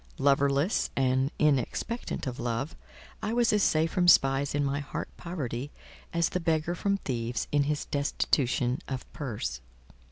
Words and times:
Loverless 0.17 0.89
and 0.95 1.29
inexpectant 1.37 2.25
of 2.25 2.39
love, 2.39 2.75
I 3.21 3.33
was 3.33 3.53
as 3.53 3.61
safe 3.61 3.91
from 3.91 4.07
spies 4.07 4.55
in 4.55 4.65
my 4.65 4.79
heart 4.79 5.09
poverty, 5.15 5.69
as 6.11 6.29
the 6.29 6.39
beggar 6.39 6.73
from 6.73 6.97
thieves 6.97 7.47
in 7.51 7.65
his 7.65 7.85
destitution 7.85 8.79
of 8.87 9.05
purse. 9.13 9.61